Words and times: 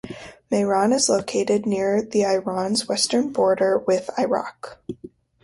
Mehran 0.51 0.93
is 0.95 1.09
located 1.09 1.67
near 1.67 2.01
the 2.01 2.25
Iran's 2.25 2.87
western 2.87 3.31
border 3.31 3.77
with 3.77 4.09
Iraq. 4.17 4.79